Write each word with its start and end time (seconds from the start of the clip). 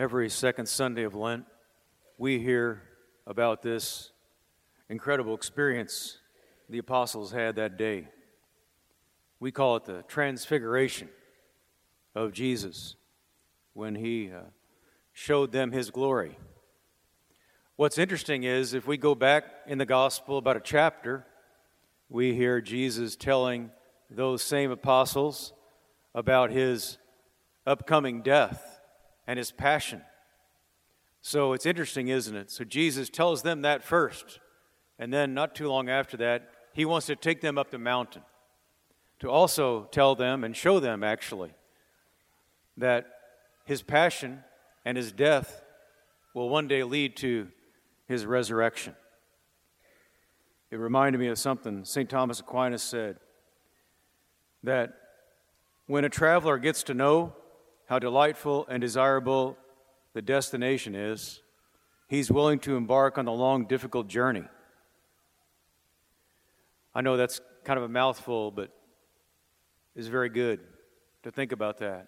Every 0.00 0.30
second 0.30 0.64
Sunday 0.64 1.02
of 1.02 1.14
Lent, 1.14 1.44
we 2.16 2.38
hear 2.38 2.80
about 3.26 3.60
this 3.60 4.12
incredible 4.88 5.34
experience 5.34 6.16
the 6.70 6.78
apostles 6.78 7.32
had 7.32 7.56
that 7.56 7.76
day. 7.76 8.08
We 9.40 9.52
call 9.52 9.76
it 9.76 9.84
the 9.84 10.02
transfiguration 10.08 11.10
of 12.14 12.32
Jesus 12.32 12.96
when 13.74 13.94
he 13.94 14.32
uh, 14.32 14.44
showed 15.12 15.52
them 15.52 15.70
his 15.70 15.90
glory. 15.90 16.38
What's 17.76 17.98
interesting 17.98 18.44
is 18.44 18.72
if 18.72 18.86
we 18.86 18.96
go 18.96 19.14
back 19.14 19.44
in 19.66 19.76
the 19.76 19.84
gospel 19.84 20.38
about 20.38 20.56
a 20.56 20.60
chapter, 20.60 21.26
we 22.08 22.34
hear 22.34 22.62
Jesus 22.62 23.16
telling 23.16 23.68
those 24.08 24.40
same 24.42 24.70
apostles 24.70 25.52
about 26.14 26.50
his 26.50 26.96
upcoming 27.66 28.22
death 28.22 28.69
and 29.26 29.38
his 29.38 29.52
passion. 29.52 30.02
So 31.22 31.52
it's 31.52 31.66
interesting, 31.66 32.08
isn't 32.08 32.34
it? 32.34 32.50
So 32.50 32.64
Jesus 32.64 33.08
tells 33.08 33.42
them 33.42 33.62
that 33.62 33.82
first. 33.82 34.40
And 34.98 35.12
then, 35.12 35.32
not 35.32 35.54
too 35.54 35.68
long 35.68 35.88
after 35.88 36.16
that, 36.18 36.50
he 36.72 36.84
wants 36.84 37.06
to 37.06 37.16
take 37.16 37.40
them 37.40 37.58
up 37.58 37.70
the 37.70 37.78
mountain 37.78 38.22
to 39.20 39.30
also 39.30 39.84
tell 39.92 40.14
them 40.14 40.44
and 40.44 40.56
show 40.56 40.80
them, 40.80 41.02
actually, 41.02 41.52
that 42.76 43.06
his 43.64 43.82
passion 43.82 44.44
and 44.84 44.96
his 44.96 45.12
death 45.12 45.62
will 46.34 46.48
one 46.48 46.68
day 46.68 46.82
lead 46.82 47.16
to 47.16 47.48
his 48.06 48.26
resurrection. 48.26 48.94
It 50.70 50.76
reminded 50.76 51.18
me 51.18 51.28
of 51.28 51.38
something 51.38 51.84
St. 51.84 52.08
Thomas 52.08 52.40
Aquinas 52.40 52.82
said 52.82 53.18
that 54.62 54.94
when 55.86 56.04
a 56.04 56.08
traveler 56.08 56.58
gets 56.58 56.82
to 56.84 56.94
know 56.94 57.34
how 57.90 57.98
delightful 57.98 58.64
and 58.68 58.80
desirable 58.80 59.58
the 60.14 60.22
destination 60.22 60.94
is, 60.94 61.42
he's 62.06 62.30
willing 62.30 62.60
to 62.60 62.76
embark 62.76 63.18
on 63.18 63.24
the 63.24 63.32
long, 63.32 63.66
difficult 63.66 64.06
journey. 64.06 64.44
I 66.94 67.00
know 67.00 67.16
that's 67.16 67.40
kind 67.64 67.78
of 67.78 67.82
a 67.82 67.88
mouthful, 67.88 68.52
but 68.52 68.70
it's 69.96 70.06
very 70.06 70.28
good 70.28 70.60
to 71.24 71.32
think 71.32 71.50
about 71.50 71.78
that. 71.78 72.06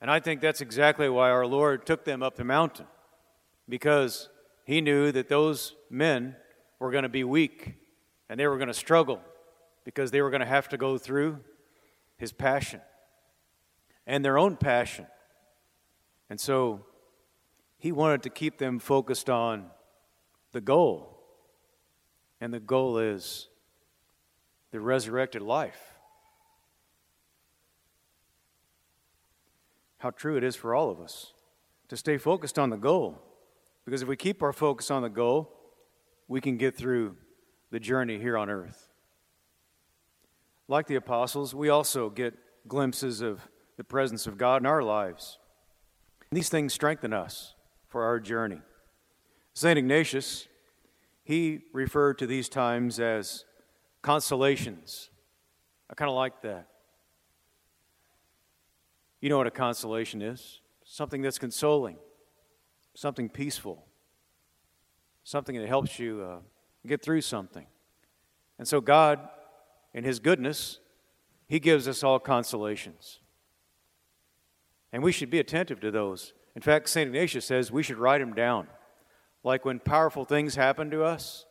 And 0.00 0.08
I 0.08 0.20
think 0.20 0.40
that's 0.40 0.60
exactly 0.60 1.08
why 1.08 1.30
our 1.30 1.48
Lord 1.48 1.84
took 1.84 2.04
them 2.04 2.22
up 2.22 2.36
the 2.36 2.44
mountain, 2.44 2.86
because 3.68 4.28
he 4.64 4.80
knew 4.80 5.10
that 5.10 5.28
those 5.28 5.74
men 5.90 6.36
were 6.78 6.92
going 6.92 7.02
to 7.02 7.08
be 7.08 7.24
weak 7.24 7.74
and 8.28 8.38
they 8.38 8.46
were 8.46 8.56
going 8.56 8.68
to 8.68 8.72
struggle 8.72 9.20
because 9.84 10.12
they 10.12 10.22
were 10.22 10.30
going 10.30 10.42
to 10.42 10.46
have 10.46 10.68
to 10.68 10.76
go 10.76 10.96
through 10.96 11.40
his 12.18 12.32
passion 12.32 12.80
and 14.08 14.24
their 14.24 14.38
own 14.38 14.56
passion. 14.56 15.06
And 16.30 16.40
so 16.40 16.86
he 17.76 17.92
wanted 17.92 18.22
to 18.24 18.30
keep 18.30 18.58
them 18.58 18.80
focused 18.80 19.28
on 19.30 19.66
the 20.52 20.62
goal. 20.62 21.20
And 22.40 22.52
the 22.52 22.58
goal 22.58 22.98
is 22.98 23.48
the 24.70 24.80
resurrected 24.80 25.42
life. 25.42 25.94
How 29.98 30.10
true 30.10 30.36
it 30.36 30.44
is 30.44 30.56
for 30.56 30.74
all 30.74 30.90
of 30.90 31.00
us 31.00 31.34
to 31.88 31.96
stay 31.96 32.16
focused 32.16 32.58
on 32.58 32.70
the 32.70 32.76
goal. 32.76 33.20
Because 33.84 34.02
if 34.02 34.08
we 34.08 34.16
keep 34.16 34.42
our 34.42 34.52
focus 34.52 34.90
on 34.90 35.02
the 35.02 35.08
goal, 35.08 35.52
we 36.28 36.40
can 36.40 36.56
get 36.56 36.76
through 36.76 37.16
the 37.70 37.80
journey 37.80 38.18
here 38.18 38.38
on 38.38 38.48
earth. 38.48 38.88
Like 40.66 40.86
the 40.86 40.94
apostles, 40.94 41.54
we 41.54 41.68
also 41.68 42.08
get 42.08 42.34
glimpses 42.66 43.20
of 43.20 43.40
the 43.78 43.84
presence 43.84 44.26
of 44.26 44.36
God 44.36 44.60
in 44.60 44.66
our 44.66 44.82
lives. 44.82 45.38
These 46.30 46.50
things 46.50 46.74
strengthen 46.74 47.14
us 47.14 47.54
for 47.86 48.02
our 48.02 48.20
journey. 48.20 48.60
St. 49.54 49.78
Ignatius, 49.78 50.48
he 51.24 51.60
referred 51.72 52.18
to 52.18 52.26
these 52.26 52.48
times 52.48 52.98
as 52.98 53.44
consolations. 54.02 55.10
I 55.88 55.94
kind 55.94 56.10
of 56.10 56.16
like 56.16 56.42
that. 56.42 56.66
You 59.20 59.30
know 59.30 59.38
what 59.38 59.46
a 59.46 59.52
consolation 59.52 60.22
is 60.22 60.60
something 60.84 61.22
that's 61.22 61.38
consoling, 61.38 61.98
something 62.94 63.28
peaceful, 63.28 63.84
something 65.22 65.56
that 65.56 65.68
helps 65.68 65.98
you 65.98 66.22
uh, 66.22 66.38
get 66.86 67.02
through 67.02 67.20
something. 67.20 67.66
And 68.58 68.66
so, 68.66 68.80
God, 68.80 69.20
in 69.94 70.02
His 70.02 70.18
goodness, 70.18 70.80
He 71.46 71.60
gives 71.60 71.86
us 71.86 72.02
all 72.02 72.18
consolations. 72.18 73.20
And 74.92 75.02
we 75.02 75.12
should 75.12 75.30
be 75.30 75.38
attentive 75.38 75.80
to 75.80 75.90
those. 75.90 76.32
In 76.56 76.62
fact, 76.62 76.88
St. 76.88 77.08
Ignatius 77.08 77.44
says 77.44 77.70
we 77.70 77.82
should 77.82 77.98
write 77.98 78.18
them 78.18 78.34
down. 78.34 78.68
Like 79.44 79.64
when 79.64 79.78
powerful 79.78 80.24
things 80.24 80.54
happen 80.54 80.90
to 80.90 81.04
us, 81.04 81.46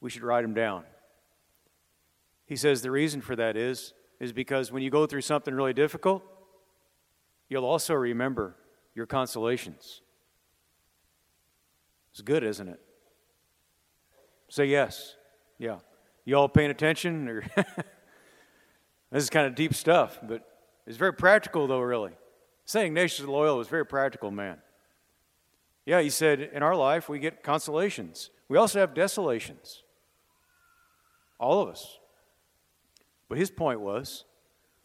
we 0.00 0.10
should 0.10 0.22
write 0.22 0.42
them 0.42 0.54
down. 0.54 0.84
He 2.46 2.56
says 2.56 2.80
the 2.80 2.90
reason 2.90 3.20
for 3.20 3.36
that 3.36 3.56
is, 3.56 3.92
is 4.20 4.32
because 4.32 4.72
when 4.72 4.82
you 4.82 4.90
go 4.90 5.06
through 5.06 5.20
something 5.20 5.54
really 5.54 5.74
difficult, 5.74 6.22
you'll 7.48 7.66
also 7.66 7.94
remember 7.94 8.56
your 8.94 9.06
consolations. 9.06 10.00
It's 12.12 12.22
good, 12.22 12.42
isn't 12.42 12.68
it? 12.68 12.80
Say 14.48 14.66
yes. 14.66 15.14
Yeah. 15.58 15.78
You 16.24 16.36
all 16.36 16.48
paying 16.48 16.70
attention? 16.70 17.28
Or 17.28 17.42
this 19.10 19.22
is 19.22 19.30
kind 19.30 19.46
of 19.46 19.54
deep 19.54 19.74
stuff, 19.74 20.18
but 20.22 20.42
it's 20.86 20.96
very 20.96 21.12
practical, 21.12 21.66
though, 21.66 21.80
really. 21.80 22.12
St. 22.68 22.84
Ignatius 22.84 23.20
of 23.20 23.30
Loyola 23.30 23.56
was 23.56 23.66
a 23.66 23.70
very 23.70 23.86
practical 23.86 24.30
man. 24.30 24.58
Yeah, 25.86 26.02
he 26.02 26.10
said, 26.10 26.38
in 26.52 26.62
our 26.62 26.76
life, 26.76 27.08
we 27.08 27.18
get 27.18 27.42
consolations. 27.42 28.28
We 28.46 28.58
also 28.58 28.78
have 28.78 28.92
desolations. 28.92 29.82
All 31.40 31.62
of 31.62 31.70
us. 31.70 31.98
But 33.26 33.38
his 33.38 33.50
point 33.50 33.80
was 33.80 34.26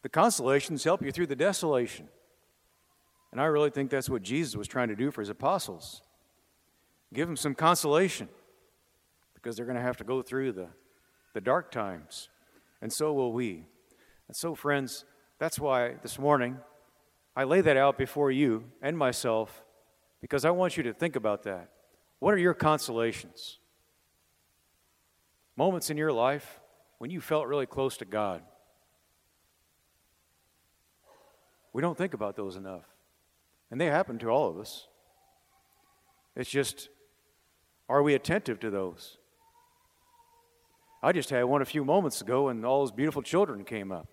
the 0.01 0.07
consolations 0.07 0.85
help 0.85 1.01
you 1.01 1.11
through 1.11 1.27
the 1.27 1.35
desolation. 1.35 2.07
And 3.33 3.41
I 3.41 3.45
really 3.47 3.69
think 3.69 3.91
that's 3.91 4.09
what 4.09 4.21
Jesus 4.21 4.55
was 4.55 4.69
trying 4.69 4.87
to 4.87 4.95
do 4.95 5.11
for 5.11 5.19
his 5.19 5.29
apostles 5.29 6.03
give 7.13 7.27
them 7.27 7.35
some 7.35 7.53
consolation 7.53 8.29
because 9.35 9.57
they're 9.57 9.65
going 9.65 9.77
to 9.77 9.83
have 9.83 9.97
to 9.97 10.03
go 10.05 10.21
through 10.21 10.53
the, 10.53 10.67
the 11.33 11.41
dark 11.41 11.69
times. 11.69 12.29
And 12.81 12.91
so 12.91 13.11
will 13.11 13.33
we. 13.33 13.67
And 14.29 14.35
so, 14.35 14.55
friends, 14.55 15.03
that's 15.37 15.59
why 15.59 15.95
this 16.01 16.17
morning 16.17 16.57
I 17.35 17.45
lay 17.45 17.61
that 17.61 17.77
out 17.77 17.97
before 17.97 18.31
you 18.31 18.65
and 18.81 18.97
myself 18.97 19.63
because 20.21 20.45
I 20.45 20.51
want 20.51 20.77
you 20.77 20.83
to 20.83 20.93
think 20.93 21.15
about 21.15 21.43
that. 21.43 21.69
What 22.19 22.33
are 22.33 22.37
your 22.37 22.53
consolations? 22.53 23.59
Moments 25.55 25.89
in 25.89 25.97
your 25.97 26.13
life 26.13 26.59
when 26.99 27.09
you 27.09 27.19
felt 27.19 27.47
really 27.47 27.65
close 27.65 27.97
to 27.97 28.05
God. 28.05 28.41
We 31.73 31.81
don't 31.81 31.97
think 31.97 32.13
about 32.13 32.35
those 32.35 32.55
enough. 32.55 32.85
And 33.71 33.81
they 33.81 33.87
happen 33.87 34.19
to 34.19 34.29
all 34.29 34.49
of 34.49 34.59
us. 34.59 34.87
It's 36.35 36.49
just, 36.49 36.89
are 37.89 38.03
we 38.03 38.13
attentive 38.13 38.59
to 38.59 38.69
those? 38.69 39.17
I 41.01 41.11
just 41.11 41.31
had 41.31 41.43
one 41.45 41.61
a 41.61 41.65
few 41.65 41.83
moments 41.83 42.21
ago, 42.21 42.47
and 42.47 42.65
all 42.65 42.79
those 42.79 42.91
beautiful 42.91 43.21
children 43.21 43.65
came 43.65 43.91
up. 43.91 44.07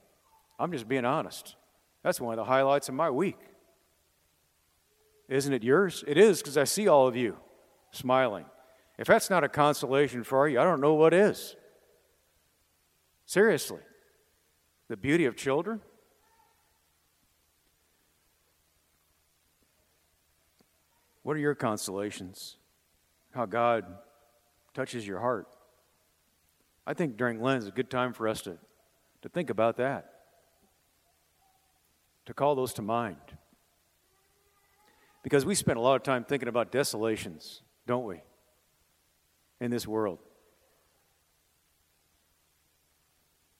I'm 0.58 0.72
just 0.72 0.88
being 0.88 1.04
honest. 1.04 1.54
That's 2.02 2.20
one 2.20 2.32
of 2.32 2.36
the 2.36 2.50
highlights 2.50 2.88
of 2.88 2.94
my 2.94 3.10
week. 3.10 3.38
Isn't 5.28 5.52
it 5.52 5.62
yours? 5.62 6.02
It 6.06 6.18
is 6.18 6.40
because 6.40 6.56
I 6.56 6.64
see 6.64 6.88
all 6.88 7.06
of 7.06 7.16
you 7.16 7.36
smiling. 7.92 8.46
If 8.98 9.06
that's 9.06 9.30
not 9.30 9.44
a 9.44 9.48
consolation 9.48 10.24
for 10.24 10.48
you, 10.48 10.60
I 10.60 10.64
don't 10.64 10.80
know 10.80 10.94
what 10.94 11.14
is. 11.14 11.56
Seriously. 13.26 13.80
The 14.88 14.96
beauty 14.96 15.24
of 15.26 15.36
children. 15.36 15.80
What 21.22 21.36
are 21.36 21.40
your 21.40 21.54
consolations? 21.54 22.56
How 23.32 23.46
God 23.46 23.84
touches 24.74 25.06
your 25.06 25.20
heart. 25.20 25.46
I 26.86 26.94
think 26.94 27.16
during 27.16 27.40
Lent 27.40 27.62
is 27.62 27.68
a 27.68 27.72
good 27.72 27.90
time 27.90 28.12
for 28.12 28.26
us 28.26 28.40
to, 28.42 28.58
to 29.22 29.28
think 29.28 29.48
about 29.48 29.76
that, 29.76 30.19
to 32.26 32.34
call 32.34 32.54
those 32.54 32.72
to 32.74 32.82
mind. 32.82 33.16
Because 35.22 35.44
we 35.44 35.54
spend 35.54 35.78
a 35.78 35.82
lot 35.82 35.96
of 35.96 36.02
time 36.02 36.24
thinking 36.24 36.48
about 36.48 36.72
desolations, 36.72 37.62
don't 37.86 38.04
we, 38.04 38.20
in 39.60 39.70
this 39.70 39.86
world. 39.86 40.18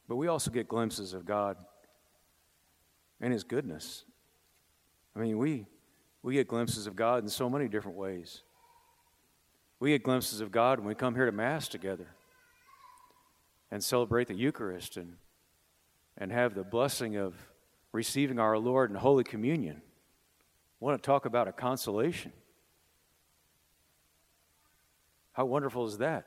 But 0.09 0.17
we 0.17 0.27
also 0.27 0.51
get 0.51 0.69
glimpses 0.69 1.13
of 1.13 1.25
God 1.25 1.57
and 3.21 3.33
His 3.33 3.45
goodness. 3.45 4.05
I 5.15 5.21
mean, 5.21 5.39
we 5.39 5.67
we 6.23 6.35
get 6.35 6.49
glimpses 6.49 6.87
of 6.87 6.97
God 6.97 7.23
in 7.23 7.29
so 7.29 7.49
many 7.49 7.69
different 7.69 7.97
ways. 7.97 8.43
We 9.79 9.91
get 9.91 10.03
glimpses 10.03 10.41
of 10.41 10.51
God 10.51 10.79
when 10.79 10.89
we 10.89 10.95
come 10.95 11.15
here 11.15 11.25
to 11.25 11.33
Mass 11.33 11.69
together 11.69 12.09
and 13.71 13.83
celebrate 13.83 14.29
the 14.29 14.35
Eucharist 14.35 14.97
and, 14.99 15.17
and 16.19 16.31
have 16.31 16.55
the 16.55 16.65
blessing 16.65 17.17
of 17.17 17.35
receiving 17.93 18.39
our 18.39 18.59
Lord 18.59 18.91
in 18.91 18.97
Holy 18.97 19.25
Communion. 19.25 19.83
Want 20.79 21.01
to 21.01 21.07
talk 21.07 21.27
about 21.27 21.49
a 21.49 21.53
consolation. 21.53 22.33
How 25.33 25.45
wonderful 25.45 25.87
is 25.87 25.99
that? 25.99 26.27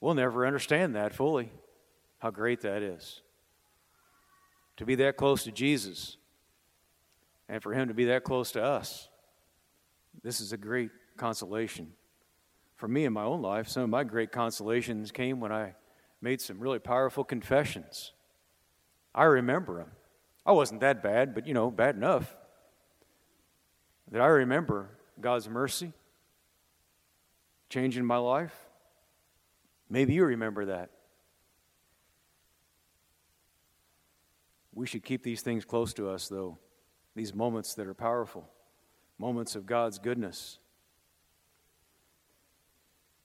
We'll 0.00 0.14
never 0.14 0.46
understand 0.46 0.96
that 0.96 1.14
fully, 1.14 1.50
how 2.18 2.30
great 2.30 2.60
that 2.62 2.82
is. 2.82 3.22
To 4.78 4.84
be 4.84 4.96
that 4.96 5.16
close 5.16 5.44
to 5.44 5.52
Jesus 5.52 6.16
and 7.48 7.62
for 7.62 7.72
Him 7.72 7.88
to 7.88 7.94
be 7.94 8.06
that 8.06 8.24
close 8.24 8.52
to 8.52 8.62
us, 8.62 9.08
this 10.22 10.40
is 10.40 10.52
a 10.52 10.56
great 10.56 10.90
consolation. 11.16 11.92
For 12.76 12.88
me 12.88 13.04
in 13.04 13.12
my 13.12 13.22
own 13.22 13.40
life, 13.40 13.68
some 13.68 13.84
of 13.84 13.90
my 13.90 14.04
great 14.04 14.32
consolations 14.32 15.12
came 15.12 15.40
when 15.40 15.52
I 15.52 15.74
made 16.20 16.40
some 16.40 16.58
really 16.58 16.78
powerful 16.78 17.24
confessions. 17.24 18.12
I 19.14 19.24
remember 19.24 19.78
them. 19.78 19.90
I 20.44 20.52
wasn't 20.52 20.80
that 20.80 21.02
bad, 21.02 21.34
but 21.34 21.46
you 21.46 21.54
know, 21.54 21.70
bad 21.70 21.94
enough 21.94 22.36
that 24.10 24.20
I 24.20 24.26
remember 24.26 24.90
God's 25.20 25.48
mercy 25.48 25.92
changing 27.68 28.04
my 28.04 28.18
life. 28.18 28.54
Maybe 29.88 30.14
you 30.14 30.24
remember 30.24 30.66
that. 30.66 30.90
We 34.74 34.86
should 34.86 35.04
keep 35.04 35.22
these 35.22 35.40
things 35.40 35.64
close 35.64 35.94
to 35.94 36.08
us, 36.08 36.28
though, 36.28 36.58
these 37.14 37.32
moments 37.32 37.74
that 37.74 37.86
are 37.86 37.94
powerful, 37.94 38.48
moments 39.18 39.54
of 39.54 39.66
God's 39.66 39.98
goodness. 39.98 40.58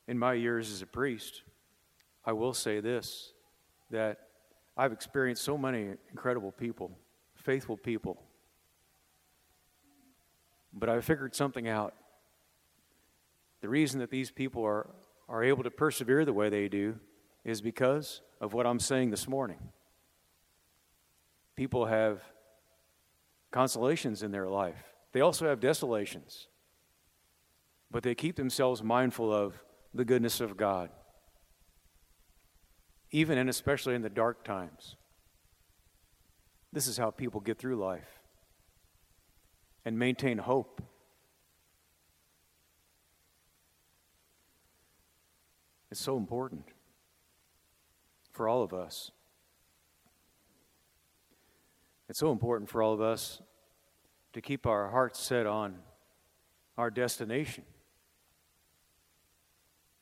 In 0.07 0.17
my 0.17 0.33
years 0.33 0.71
as 0.71 0.81
a 0.81 0.87
priest, 0.87 1.43
I 2.23 2.33
will 2.33 2.53
say 2.53 2.79
this 2.79 3.33
that 3.89 4.28
I've 4.79 4.93
experienced 4.93 5.43
so 5.43 5.57
many 5.57 5.89
incredible 6.09 6.53
people, 6.53 6.97
faithful 7.35 7.75
people. 7.75 8.23
But 10.71 10.87
I 10.87 11.01
figured 11.01 11.35
something 11.35 11.67
out. 11.67 11.93
The 13.59 13.67
reason 13.67 13.99
that 13.99 14.09
these 14.09 14.31
people 14.31 14.63
are, 14.63 14.89
are 15.27 15.43
able 15.43 15.63
to 15.63 15.69
persevere 15.69 16.23
the 16.23 16.31
way 16.31 16.47
they 16.47 16.69
do 16.69 16.95
is 17.43 17.59
because 17.59 18.21
of 18.39 18.53
what 18.53 18.65
I'm 18.65 18.79
saying 18.79 19.09
this 19.09 19.27
morning. 19.27 19.59
People 21.57 21.87
have 21.87 22.21
consolations 23.51 24.23
in 24.23 24.31
their 24.31 24.47
life, 24.47 24.81
they 25.11 25.19
also 25.19 25.49
have 25.49 25.59
desolations, 25.59 26.47
but 27.91 28.01
they 28.01 28.15
keep 28.15 28.37
themselves 28.37 28.81
mindful 28.81 29.33
of 29.33 29.61
the 29.93 30.05
goodness 30.05 30.39
of 30.39 30.55
God, 30.55 30.89
even 33.11 33.37
and 33.37 33.49
especially 33.49 33.95
in 33.95 34.01
the 34.01 34.09
dark 34.09 34.43
times. 34.43 34.95
This 36.71 36.87
is 36.87 36.97
how 36.97 37.09
people 37.09 37.41
get 37.41 37.57
through 37.57 37.77
life 37.77 38.19
and 39.85 39.97
maintain 39.97 40.37
hope. 40.37 40.81
It's 45.91 45.99
so 45.99 46.17
important 46.17 46.65
for 48.31 48.47
all 48.47 48.61
of 48.61 48.73
us. 48.73 49.11
It's 52.07 52.19
so 52.19 52.31
important 52.31 52.69
for 52.69 52.83
all 52.83 52.93
of 52.93 53.01
us 53.01 53.41
to 54.33 54.41
keep 54.41 54.67
our 54.67 54.89
hearts 54.89 55.19
set 55.19 55.47
on 55.47 55.79
our 56.77 56.91
destination 56.91 57.63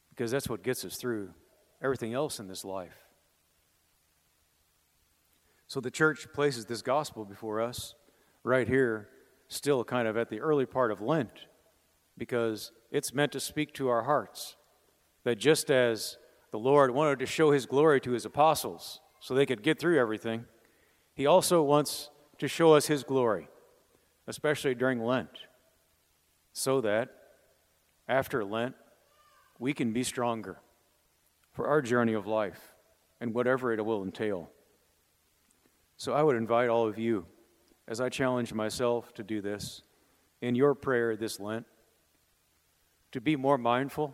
because 0.10 0.32
that's 0.32 0.50
what 0.50 0.64
gets 0.64 0.84
us 0.84 0.98
through 0.98 1.30
everything 1.82 2.14
else 2.14 2.40
in 2.40 2.48
this 2.48 2.66
life. 2.66 3.08
So 5.68 5.80
the 5.80 5.92
church 5.92 6.28
places 6.34 6.66
this 6.66 6.82
gospel 6.82 7.26
before 7.26 7.62
us 7.62 7.94
right 8.44 8.68
here, 8.68 9.10
still 9.50 9.84
kind 9.84 10.08
of 10.08 10.16
at 10.18 10.30
the 10.30 10.40
early 10.40 10.66
part 10.66 10.92
of 10.92 11.02
Lent, 11.02 11.48
because 12.18 12.72
it's 12.92 13.14
meant 13.14 13.34
to 13.34 13.40
speak 13.40 13.74
to 13.74 13.90
our 13.90 14.04
hearts. 14.04 14.56
That 15.24 15.36
just 15.36 15.70
as 15.70 16.18
the 16.52 16.60
Lord 16.60 16.92
wanted 16.92 17.20
to 17.20 17.26
show 17.26 17.52
his 17.52 17.66
glory 17.66 18.00
to 18.02 18.12
his 18.12 18.24
apostles 18.24 19.02
so 19.20 19.34
they 19.34 19.46
could 19.46 19.62
get 19.62 19.78
through 19.78 20.00
everything, 20.00 20.46
he 21.14 21.26
also 21.26 21.62
wants 21.62 22.10
to 22.40 22.48
show 22.48 22.74
us 22.74 22.88
his 22.88 23.04
glory, 23.04 23.50
especially 24.26 24.74
during 24.74 25.04
Lent, 25.04 25.30
so 26.54 26.80
that 26.80 27.10
after 28.08 28.46
Lent, 28.46 28.76
we 29.60 29.74
can 29.74 29.92
be 29.92 30.04
stronger 30.04 30.60
for 31.58 31.68
our 31.68 31.82
journey 31.82 32.14
of 32.14 32.28
life 32.28 32.76
and 33.20 33.34
whatever 33.34 33.74
it 33.74 33.84
will 33.84 34.04
entail. 34.04 34.48
So 35.98 36.14
I 36.14 36.22
would 36.22 36.36
invite 36.36 36.70
all 36.70 36.88
of 36.88 37.00
you, 37.00 37.26
as 37.88 38.00
I 38.00 38.10
challenge 38.10 38.54
myself 38.54 39.12
to 39.16 39.24
do 39.24 39.42
this, 39.42 39.82
in 40.40 40.54
your 40.54 40.76
prayer 40.76 41.16
this 41.16 41.40
Lent, 41.40 41.66
to 43.12 43.20
be 43.20 43.36
more 43.36 43.58
mindful 43.58 44.14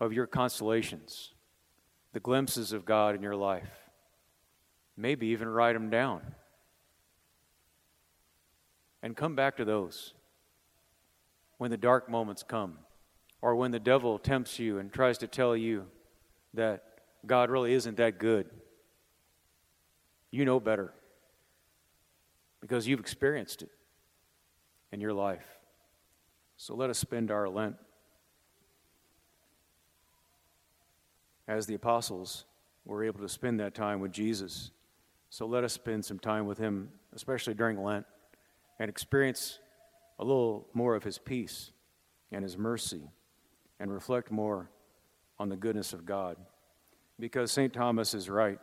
of 0.00 0.12
your 0.12 0.26
consolations, 0.26 1.34
the 2.12 2.18
glimpses 2.18 2.72
of 2.72 2.84
God 2.84 3.14
in 3.14 3.22
your 3.22 3.36
life. 3.36 3.70
Maybe 4.96 5.28
even 5.28 5.48
write 5.48 5.74
them 5.74 5.88
down. 5.88 6.22
And 9.04 9.16
come 9.16 9.36
back 9.36 9.56
to 9.58 9.64
those 9.64 10.14
when 11.58 11.70
the 11.70 11.76
dark 11.76 12.10
moments 12.10 12.42
come, 12.42 12.78
or 13.40 13.54
when 13.54 13.70
the 13.70 13.78
devil 13.78 14.18
tempts 14.18 14.58
you 14.58 14.80
and 14.80 14.92
tries 14.92 15.18
to 15.18 15.28
tell 15.28 15.56
you 15.56 15.86
that 16.58 16.82
God 17.24 17.50
really 17.50 17.72
isn't 17.72 17.96
that 17.96 18.18
good 18.18 18.48
you 20.30 20.44
know 20.44 20.60
better 20.60 20.92
because 22.60 22.86
you've 22.86 23.00
experienced 23.00 23.62
it 23.62 23.70
in 24.92 25.00
your 25.00 25.12
life. 25.12 25.58
So 26.56 26.74
let 26.74 26.90
us 26.90 26.98
spend 26.98 27.30
our 27.30 27.48
Lent 27.48 27.76
as 31.46 31.66
the 31.66 31.74
apostles 31.74 32.44
were 32.84 33.04
able 33.04 33.20
to 33.20 33.28
spend 33.28 33.60
that 33.60 33.74
time 33.74 34.00
with 34.00 34.12
Jesus. 34.12 34.70
So 35.30 35.46
let 35.46 35.64
us 35.64 35.72
spend 35.72 36.04
some 36.04 36.18
time 36.18 36.46
with 36.46 36.58
him, 36.58 36.90
especially 37.14 37.54
during 37.54 37.82
Lent, 37.82 38.06
and 38.78 38.90
experience 38.90 39.60
a 40.18 40.24
little 40.24 40.66
more 40.74 40.94
of 40.94 41.04
his 41.04 41.18
peace 41.18 41.70
and 42.32 42.42
his 42.42 42.58
mercy 42.58 43.02
and 43.78 43.92
reflect 43.92 44.30
more 44.30 44.70
on 45.38 45.48
the 45.48 45.56
goodness 45.56 45.92
of 45.92 46.04
God. 46.04 46.36
Because 47.18 47.50
St. 47.50 47.72
Thomas 47.72 48.14
is 48.14 48.28
right 48.30 48.58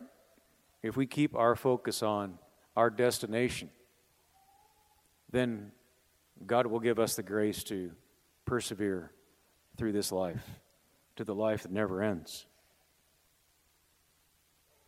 if 0.84 0.96
we 0.96 1.08
keep 1.08 1.36
our 1.36 1.56
focus 1.56 2.04
on 2.04 2.38
our 2.76 2.92
destination, 2.92 3.70
then 5.32 5.72
God 6.46 6.68
will 6.68 6.80
give 6.80 7.00
us 7.00 7.16
the 7.16 7.24
grace 7.24 7.64
to 7.64 7.92
persevere 8.46 9.12
through 9.78 9.94
this 9.94 10.12
life 10.12 10.44
to 11.16 11.24
the 11.24 11.36
life 11.36 11.64
that 11.64 11.72
never 11.72 12.04
ends. 12.04 12.46